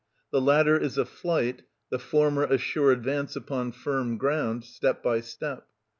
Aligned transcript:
The 0.31 0.41
latter 0.41 0.79
is 0.79 0.97
a 0.97 1.05
flight, 1.05 1.61
the 1.91 1.99
former 1.99 2.41
a 2.43 2.57
sure 2.57 2.91
advance 2.91 3.35
upon 3.35 3.71
firm 3.71 4.17
ground, 4.17 4.63
step 4.63 5.03
by 5.03 5.19
step. 5.21 5.67